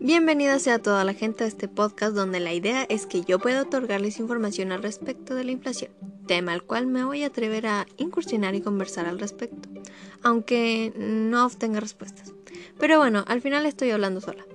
Bienvenida 0.00 0.60
sea 0.60 0.78
toda 0.78 1.02
la 1.02 1.12
gente 1.12 1.42
a 1.42 1.48
este 1.48 1.66
podcast 1.66 2.14
donde 2.14 2.38
la 2.38 2.52
idea 2.52 2.84
es 2.88 3.04
que 3.06 3.22
yo 3.22 3.40
pueda 3.40 3.62
otorgarles 3.62 4.20
información 4.20 4.70
al 4.70 4.80
respecto 4.80 5.34
de 5.34 5.42
la 5.42 5.50
inflación, 5.50 5.90
tema 6.28 6.52
al 6.52 6.62
cual 6.62 6.86
me 6.86 7.04
voy 7.04 7.24
a 7.24 7.26
atrever 7.26 7.66
a 7.66 7.84
incursionar 7.96 8.54
y 8.54 8.60
conversar 8.60 9.06
al 9.06 9.18
respecto, 9.18 9.68
aunque 10.22 10.92
no 10.96 11.44
obtenga 11.44 11.80
respuestas. 11.80 12.32
Pero 12.78 12.98
bueno, 12.98 13.24
al 13.26 13.40
final 13.40 13.66
estoy 13.66 13.90
hablando 13.90 14.20
sola. 14.20 14.46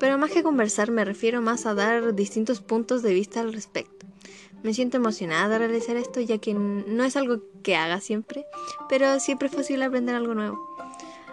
Pero 0.00 0.18
más 0.18 0.32
que 0.32 0.42
conversar 0.42 0.90
me 0.90 1.04
refiero 1.04 1.40
más 1.40 1.64
a 1.64 1.74
dar 1.74 2.16
distintos 2.16 2.60
puntos 2.60 3.02
de 3.02 3.14
vista 3.14 3.40
al 3.40 3.52
respecto. 3.52 4.06
Me 4.64 4.74
siento 4.74 4.96
emocionada 4.96 5.48
de 5.48 5.58
realizar 5.58 5.96
esto 5.96 6.20
ya 6.20 6.38
que 6.38 6.54
no 6.54 7.04
es 7.04 7.16
algo 7.16 7.40
que 7.62 7.76
haga 7.76 8.00
siempre, 8.00 8.44
pero 8.88 9.20
siempre 9.20 9.46
es 9.46 9.54
fácil 9.54 9.80
aprender 9.80 10.16
algo 10.16 10.34
nuevo. 10.34 10.69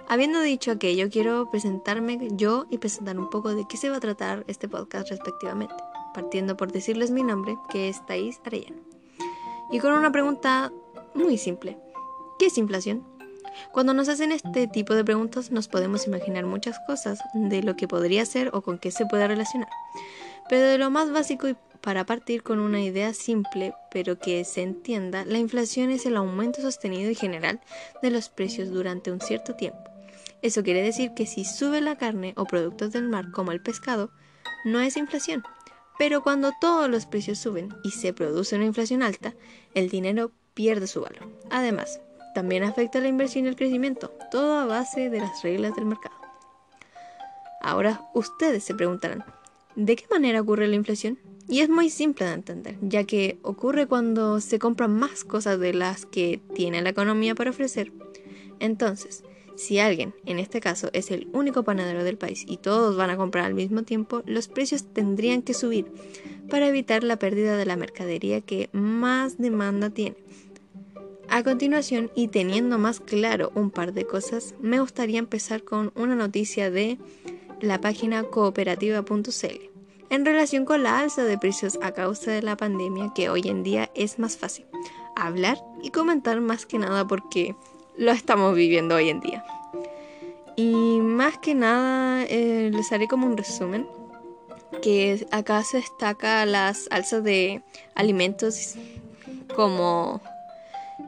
Habiendo 0.09 0.39
dicho 0.39 0.71
aquello, 0.71 1.09
quiero 1.09 1.49
presentarme 1.49 2.29
yo 2.31 2.65
y 2.69 2.77
presentar 2.77 3.19
un 3.19 3.29
poco 3.29 3.53
de 3.53 3.65
qué 3.67 3.75
se 3.75 3.89
va 3.89 3.97
a 3.97 3.99
tratar 3.99 4.45
este 4.47 4.69
podcast 4.69 5.09
respectivamente, 5.09 5.75
partiendo 6.13 6.55
por 6.55 6.71
decirles 6.71 7.11
mi 7.11 7.23
nombre, 7.23 7.57
que 7.69 7.89
es 7.89 8.05
Thais 8.05 8.39
Arellano. 8.45 8.77
Y 9.69 9.79
con 9.79 9.91
una 9.91 10.09
pregunta 10.09 10.71
muy 11.13 11.37
simple. 11.37 11.77
¿Qué 12.39 12.45
es 12.45 12.57
inflación? 12.57 13.03
Cuando 13.73 13.93
nos 13.93 14.07
hacen 14.07 14.31
este 14.31 14.67
tipo 14.67 14.95
de 14.95 15.03
preguntas 15.03 15.51
nos 15.51 15.67
podemos 15.67 16.07
imaginar 16.07 16.45
muchas 16.45 16.79
cosas 16.87 17.19
de 17.33 17.61
lo 17.61 17.75
que 17.75 17.89
podría 17.89 18.25
ser 18.25 18.51
o 18.53 18.61
con 18.61 18.79
qué 18.79 18.91
se 18.91 19.05
puede 19.07 19.27
relacionar. 19.27 19.69
Pero 20.47 20.67
de 20.67 20.77
lo 20.77 20.89
más 20.89 21.11
básico 21.11 21.49
y 21.49 21.57
para 21.81 22.05
partir 22.05 22.43
con 22.43 22.59
una 22.59 22.81
idea 22.81 23.13
simple 23.13 23.73
pero 23.91 24.19
que 24.19 24.45
se 24.45 24.61
entienda, 24.61 25.25
la 25.25 25.37
inflación 25.37 25.89
es 25.89 26.05
el 26.05 26.15
aumento 26.15 26.61
sostenido 26.61 27.11
y 27.11 27.15
general 27.15 27.59
de 28.01 28.11
los 28.11 28.29
precios 28.29 28.69
durante 28.69 29.11
un 29.11 29.19
cierto 29.19 29.55
tiempo 29.55 29.96
eso 30.41 30.63
quiere 30.63 30.81
decir 30.81 31.13
que 31.15 31.25
si 31.25 31.45
sube 31.45 31.81
la 31.81 31.97
carne 31.97 32.33
o 32.37 32.45
productos 32.45 32.91
del 32.91 33.09
mar 33.09 33.31
como 33.31 33.51
el 33.51 33.61
pescado, 33.61 34.11
no 34.65 34.79
es 34.79 34.97
inflación. 34.97 35.43
Pero 35.97 36.21
cuando 36.21 36.51
todos 36.61 36.89
los 36.89 37.05
precios 37.05 37.39
suben 37.39 37.73
y 37.83 37.91
se 37.91 38.13
produce 38.13 38.55
una 38.55 38.65
inflación 38.65 39.01
alta, 39.01 39.33
el 39.73 39.89
dinero 39.89 40.31
pierde 40.53 40.87
su 40.87 41.01
valor. 41.01 41.27
Además, 41.49 41.99
también 42.35 42.63
afecta 42.63 42.99
la 42.99 43.07
inversión 43.07 43.45
y 43.45 43.47
el 43.47 43.55
crecimiento, 43.55 44.11
todo 44.31 44.59
a 44.59 44.65
base 44.65 45.09
de 45.09 45.19
las 45.19 45.41
reglas 45.41 45.75
del 45.75 45.85
mercado. 45.85 46.15
Ahora 47.61 48.01
ustedes 48.13 48.63
se 48.63 48.75
preguntarán, 48.75 49.25
¿de 49.75 49.95
qué 49.95 50.05
manera 50.11 50.41
ocurre 50.41 50.67
la 50.67 50.75
inflación? 50.75 51.17
Y 51.49 51.61
es 51.61 51.69
muy 51.69 51.89
simple 51.89 52.25
de 52.25 52.33
entender, 52.33 52.77
ya 52.81 53.05
que 53.05 53.39
ocurre 53.41 53.87
cuando 53.87 54.41
se 54.41 54.59
compran 54.59 54.93
más 54.93 55.23
cosas 55.23 55.59
de 55.59 55.73
las 55.73 56.05
que 56.05 56.41
tiene 56.53 56.81
la 56.81 56.89
economía 56.89 57.35
para 57.35 57.49
ofrecer. 57.49 57.91
Entonces, 58.59 59.23
si 59.57 59.79
alguien, 59.79 60.13
en 60.25 60.37
este 60.37 60.61
caso, 60.61 60.89
es 60.93 61.09
el 61.09 61.27
único 61.33 61.63
panadero 61.63 62.03
del 62.03 62.17
país 62.17 62.45
y 62.47 62.57
todos 62.57 62.95
van 62.95 63.09
a 63.09 63.17
comprar 63.17 63.45
al 63.45 63.55
mismo 63.55 63.81
tiempo, 63.83 64.21
los 64.27 64.47
precios 64.47 64.85
tendrían 64.93 65.41
que 65.41 65.55
subir 65.55 65.91
para 66.47 66.67
evitar 66.67 67.03
la 67.03 67.17
pérdida 67.17 67.57
de 67.57 67.65
la 67.65 67.75
mercadería 67.75 68.39
que 68.41 68.69
más 68.71 69.39
demanda 69.39 69.89
tiene. 69.89 70.15
A 71.27 71.43
continuación, 71.43 72.11
y 72.15 72.29
teniendo 72.29 72.77
más 72.77 72.99
claro 72.99 73.51
un 73.55 73.71
par 73.71 73.93
de 73.93 74.05
cosas, 74.05 74.53
me 74.61 74.79
gustaría 74.79 75.19
empezar 75.19 75.63
con 75.63 75.91
una 75.95 76.15
noticia 76.15 76.69
de 76.69 76.99
la 77.59 77.81
página 77.81 78.23
cooperativa.cl 78.23 79.77
en 80.09 80.25
relación 80.25 80.65
con 80.65 80.83
la 80.83 80.99
alza 80.99 81.23
de 81.23 81.37
precios 81.37 81.79
a 81.81 81.91
causa 81.91 82.31
de 82.31 82.41
la 82.41 82.55
pandemia 82.55 83.11
que 83.13 83.29
hoy 83.29 83.41
en 83.45 83.63
día 83.63 83.89
es 83.95 84.19
más 84.19 84.37
fácil 84.37 84.65
hablar 85.17 85.57
y 85.81 85.89
comentar 85.89 86.39
más 86.41 86.65
que 86.65 86.77
nada 86.77 87.07
porque 87.07 87.55
lo 87.97 88.11
estamos 88.11 88.55
viviendo 88.55 88.95
hoy 88.95 89.09
en 89.09 89.19
día. 89.19 89.43
Y 90.55 90.73
más 91.01 91.37
que 91.37 91.53
nada 91.53 92.23
eh, 92.25 92.71
les 92.73 92.91
haré 92.91 93.07
como 93.07 93.27
un 93.27 93.37
resumen, 93.37 93.87
que 94.81 95.25
acá 95.31 95.63
se 95.63 95.77
destaca 95.77 96.45
las 96.45 96.87
alzas 96.91 97.23
de 97.23 97.61
alimentos 97.95 98.75
como 99.55 100.21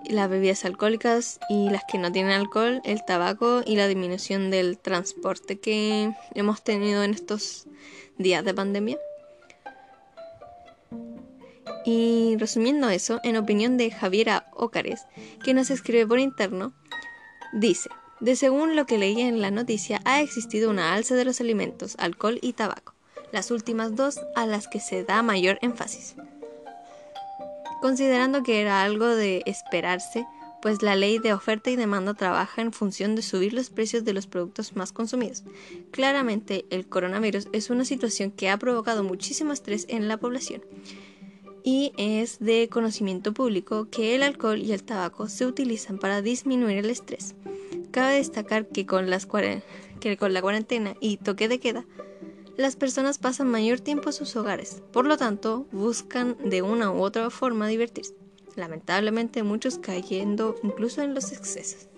las 0.08 0.30
bebidas 0.30 0.66
alcohólicas 0.66 1.40
y 1.50 1.70
las 1.70 1.84
que 1.86 1.98
no 1.98 2.12
tienen 2.12 2.34
alcohol, 2.34 2.82
el 2.84 3.04
tabaco 3.06 3.62
y 3.66 3.76
la 3.76 3.88
disminución 3.88 4.50
del 4.50 4.78
transporte 4.78 5.60
que 5.60 6.12
hemos 6.34 6.64
tenido 6.64 7.04
en 7.04 7.14
estos 7.14 7.66
días 8.18 8.44
de 8.44 8.54
pandemia. 8.54 8.98
Y 11.86 12.36
resumiendo 12.38 12.90
eso, 12.90 13.20
en 13.24 13.38
opinión 13.38 13.78
de 13.78 13.92
Javiera 13.92 14.48
Ócares, 14.54 15.06
que 15.44 15.54
nos 15.54 15.70
escribe 15.70 16.06
por 16.06 16.20
interno, 16.20 16.74
dice, 17.54 17.90
de 18.20 18.36
según 18.36 18.76
lo 18.76 18.86
que 18.86 18.98
leí 18.98 19.22
en 19.22 19.42
la 19.42 19.52
noticia, 19.52 20.02
ha 20.06 20.22
existido 20.22 20.70
una 20.70 20.94
alza 20.94 21.16
de 21.16 21.26
los 21.26 21.40
alimentos, 21.40 21.96
alcohol 21.98 22.38
y 22.42 22.54
tabaco, 22.54 22.94
las 23.32 23.50
últimas 23.52 23.96
dos 23.96 24.20
a 24.36 24.46
las 24.46 24.68
que 24.68 24.80
se 24.80 25.04
da 25.04 25.24
mayor 25.24 25.58
énfasis. 25.62 26.16
Considerando 27.82 28.44
que 28.44 28.60
era 28.60 28.84
algo 28.84 29.06
de 29.06 29.42
esperarse, 29.46 30.26
pues 30.62 30.82
la 30.82 30.98
ley 30.98 31.20
de 31.20 31.32
oferta 31.32 31.70
y 31.70 31.78
demanda 31.78 32.14
trabaja 32.14 32.62
en 32.62 32.74
función 32.74 33.16
de 33.16 33.22
subir 33.22 33.54
los 33.54 33.70
precios 33.70 34.04
de 34.04 34.12
los 34.12 34.28
productos 34.28 34.76
más 34.76 34.92
consumidos. 34.92 35.44
Claramente, 35.92 36.66
el 36.70 36.86
coronavirus 36.86 37.48
es 37.54 37.70
una 37.70 37.86
situación 37.86 38.32
que 38.32 38.50
ha 38.50 38.58
provocado 38.58 39.06
muchísimo 39.06 39.54
estrés 39.54 39.86
en 39.88 40.10
la 40.10 40.18
población 40.18 40.62
y 41.70 41.94
es 41.98 42.40
de 42.40 42.68
conocimiento 42.68 43.32
público 43.32 43.90
que 43.92 44.16
el 44.16 44.24
alcohol 44.24 44.58
y 44.60 44.72
el 44.72 44.84
tabaco 44.84 45.30
se 45.30 45.46
utilizan 45.46 46.00
para 46.00 46.24
disminuir 46.24 46.80
el 46.80 46.90
estrés. 46.90 47.36
Cabe 47.92 48.16
destacar 48.16 48.66
que 48.66 48.88
con, 48.88 49.12
las 49.12 49.28
que 50.00 50.18
con 50.18 50.34
la 50.34 50.42
cuarentena 50.42 50.96
y 51.00 51.18
toque 51.18 51.48
de 51.48 51.60
queda, 51.60 51.86
las 52.58 52.76
personas 52.76 53.20
pasan 53.20 53.52
mayor 53.52 53.82
tiempo 53.82 54.10
en 54.10 54.14
sus 54.14 54.36
hogares, 54.36 54.82
por 54.92 55.06
lo 55.06 55.16
tanto 55.18 55.68
buscan 55.72 56.38
de 56.44 56.64
una 56.64 56.92
u 56.92 57.04
otra 57.04 57.30
forma 57.30 57.68
divertirse. 57.68 58.16
Lamentablemente 58.56 59.44
muchos 59.44 59.78
cayendo 59.78 60.56
incluso 60.64 61.04
en 61.04 61.14
los 61.14 61.32
excesos. 61.32 61.89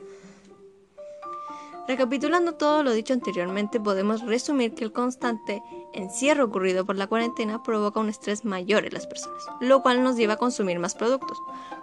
Recapitulando 1.92 2.54
todo 2.54 2.84
lo 2.84 2.94
dicho 2.94 3.12
anteriormente, 3.12 3.78
podemos 3.78 4.22
resumir 4.22 4.74
que 4.74 4.86
el 4.86 4.94
constante 4.94 5.62
encierro 5.92 6.46
ocurrido 6.46 6.86
por 6.86 6.96
la 6.96 7.08
cuarentena 7.08 7.64
provoca 7.64 8.00
un 8.00 8.08
estrés 8.08 8.46
mayor 8.46 8.86
en 8.86 8.94
las 8.94 9.08
personas, 9.08 9.44
lo 9.60 9.82
cual 9.82 10.02
nos 10.02 10.16
lleva 10.16 10.36
a 10.36 10.38
consumir 10.38 10.80
más 10.80 10.96
productos, 10.96 11.38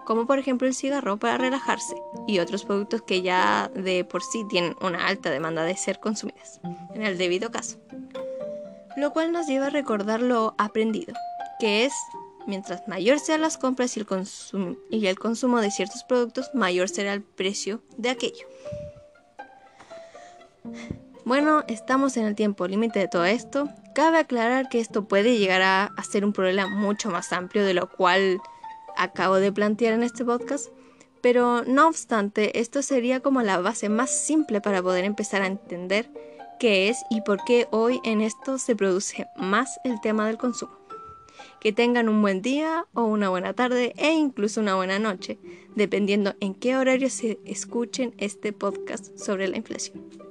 como 0.07 0.27
por 0.27 0.39
ejemplo 0.39 0.67
el 0.67 0.75
cigarro 0.75 1.19
para 1.19 1.37
relajarse 1.37 1.95
y 2.27 2.39
otros 2.39 2.65
productos 2.65 3.03
que 3.03 3.21
ya 3.21 3.71
de 3.75 4.03
por 4.03 4.23
sí 4.23 4.47
tienen 4.49 4.77
una 4.81 5.09
alta 5.09 5.29
demanda 5.29 5.63
de 5.65 5.77
ser 5.77 6.01
consumidas, 6.01 6.59
en 6.95 7.03
el 7.03 7.19
debido 7.19 7.51
caso. 7.51 7.77
Lo 8.97 9.13
cual 9.13 9.31
nos 9.31 9.47
lleva 9.47 9.67
a 9.67 9.71
recordar 9.71 10.23
lo 10.23 10.55
aprendido, 10.57 11.13
que 11.61 11.85
es 11.85 11.93
mientras 12.47 12.89
mayor 12.89 13.19
sean 13.19 13.43
las 13.43 13.59
compras 13.59 13.95
y 13.99 14.01
el, 14.01 14.07
y 14.89 15.07
el 15.07 15.19
consumo 15.19 15.61
de 15.61 15.71
ciertos 15.71 16.03
productos, 16.05 16.49
mayor 16.55 16.89
será 16.89 17.13
el 17.13 17.21
precio 17.21 17.83
de 17.99 18.09
aquello. 18.09 18.47
Bueno, 21.29 21.63
estamos 21.69 22.17
en 22.17 22.25
el 22.25 22.35
tiempo 22.35 22.67
límite 22.67 23.01
de 23.01 23.07
todo 23.07 23.27
esto. 23.27 23.69
Cabe 23.95 24.17
aclarar 24.17 24.71
que 24.71 24.81
esto 24.81 25.07
puede 25.07 25.39
llegar 25.39 25.61
a, 25.61 25.93
ser 26.03 26.25
un 26.25 26.33
problema 26.33 26.69
mucho 26.69 27.11
más 27.11 27.35
amplio 27.35 27.67
de 27.67 27.75
lo 27.75 27.91
cual 27.91 28.41
acabo 28.97 29.37
de 29.37 29.53
plantear 29.53 29.93
en 29.93 30.03
este 30.03 30.25
podcast. 30.25 30.69
Pero 31.21 31.65
no 31.65 31.87
obstante, 31.87 32.61
esto 32.61 32.81
sería 32.81 33.21
como 33.21 33.43
la 33.43 33.59
base 33.59 33.91
más 33.91 34.09
simple 34.09 34.63
para 34.63 34.83
poder 34.83 35.05
empezar 35.05 35.43
a 35.43 35.47
entender 35.49 36.11
qué 36.59 36.89
es 36.89 36.99
y 37.11 37.21
por 37.21 37.45
qué 37.45 37.69
hoy 37.73 38.01
en 38.05 38.23
esto 38.23 38.57
se 38.57 38.75
produce 38.75 39.27
más 39.37 39.79
el 39.85 40.01
tema 40.01 40.27
del 40.27 40.39
consumo. 40.39 40.79
Que 41.61 41.73
tengan 41.73 42.09
un 42.09 42.23
buen 42.23 42.41
día 42.41 42.87
o 42.95 43.03
una 43.05 43.29
buena 43.29 43.53
tarde 43.53 43.93
e 43.99 44.13
incluso 44.13 44.63
una 44.63 44.77
buena 44.77 44.99
noche, 44.99 45.39
dependiendo 45.75 46.35
en 46.41 46.55
qué 46.55 46.79
horario 46.79 47.11
se 47.11 47.39
escuchen 47.45 48.15
este 48.17 48.55
podcast 48.55 49.19
sobre 49.19 49.49
la 49.49 49.59
inflación. 49.59 50.28